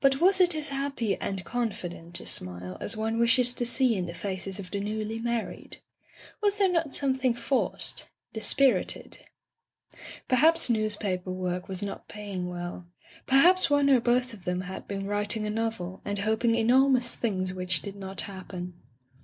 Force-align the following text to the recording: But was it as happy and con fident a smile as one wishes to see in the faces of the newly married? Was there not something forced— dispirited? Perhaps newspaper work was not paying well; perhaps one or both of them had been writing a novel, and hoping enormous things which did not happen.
But 0.00 0.20
was 0.20 0.40
it 0.40 0.54
as 0.54 0.68
happy 0.68 1.16
and 1.16 1.44
con 1.44 1.70
fident 1.70 2.20
a 2.20 2.26
smile 2.26 2.76
as 2.80 2.96
one 2.96 3.18
wishes 3.18 3.52
to 3.54 3.66
see 3.66 3.96
in 3.96 4.06
the 4.06 4.14
faces 4.14 4.60
of 4.60 4.70
the 4.70 4.78
newly 4.78 5.18
married? 5.18 5.78
Was 6.40 6.58
there 6.58 6.70
not 6.70 6.94
something 6.94 7.34
forced— 7.34 8.08
dispirited? 8.32 9.18
Perhaps 10.28 10.70
newspaper 10.70 11.32
work 11.32 11.66
was 11.66 11.82
not 11.82 12.06
paying 12.06 12.48
well; 12.48 12.86
perhaps 13.26 13.68
one 13.68 13.90
or 13.90 13.98
both 14.00 14.32
of 14.32 14.44
them 14.44 14.60
had 14.60 14.86
been 14.86 15.08
writing 15.08 15.44
a 15.46 15.50
novel, 15.50 16.00
and 16.04 16.20
hoping 16.20 16.54
enormous 16.54 17.16
things 17.16 17.52
which 17.52 17.82
did 17.82 17.96
not 17.96 18.20
happen. 18.20 18.74